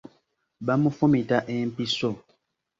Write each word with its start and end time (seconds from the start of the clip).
Bamufumita 0.65 1.37
empiso. 1.57 2.09